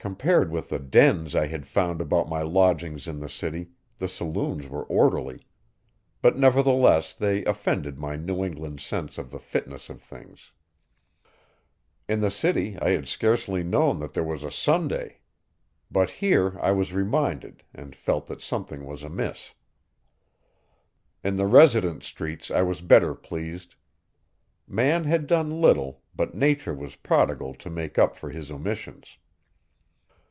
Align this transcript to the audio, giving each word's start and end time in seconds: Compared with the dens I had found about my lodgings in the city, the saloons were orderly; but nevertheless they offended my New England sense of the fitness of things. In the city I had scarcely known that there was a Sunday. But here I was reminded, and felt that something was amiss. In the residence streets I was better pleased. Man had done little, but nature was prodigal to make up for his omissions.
Compared 0.00 0.52
with 0.52 0.68
the 0.68 0.78
dens 0.78 1.34
I 1.34 1.48
had 1.48 1.66
found 1.66 2.00
about 2.00 2.28
my 2.28 2.40
lodgings 2.40 3.08
in 3.08 3.18
the 3.18 3.28
city, 3.28 3.70
the 3.98 4.06
saloons 4.06 4.68
were 4.68 4.84
orderly; 4.84 5.44
but 6.22 6.38
nevertheless 6.38 7.12
they 7.12 7.44
offended 7.46 7.98
my 7.98 8.14
New 8.14 8.44
England 8.44 8.78
sense 8.78 9.18
of 9.18 9.32
the 9.32 9.40
fitness 9.40 9.90
of 9.90 10.00
things. 10.00 10.52
In 12.08 12.20
the 12.20 12.30
city 12.30 12.78
I 12.78 12.90
had 12.90 13.08
scarcely 13.08 13.64
known 13.64 13.98
that 13.98 14.12
there 14.12 14.22
was 14.22 14.44
a 14.44 14.52
Sunday. 14.52 15.18
But 15.90 16.10
here 16.10 16.60
I 16.62 16.70
was 16.70 16.92
reminded, 16.92 17.64
and 17.74 17.96
felt 17.96 18.28
that 18.28 18.40
something 18.40 18.84
was 18.86 19.02
amiss. 19.02 19.52
In 21.24 21.34
the 21.34 21.46
residence 21.48 22.06
streets 22.06 22.52
I 22.52 22.62
was 22.62 22.82
better 22.82 23.16
pleased. 23.16 23.74
Man 24.68 25.02
had 25.02 25.26
done 25.26 25.60
little, 25.60 26.02
but 26.14 26.36
nature 26.36 26.72
was 26.72 26.94
prodigal 26.94 27.52
to 27.54 27.68
make 27.68 27.98
up 27.98 28.14
for 28.14 28.30
his 28.30 28.52
omissions. 28.52 29.18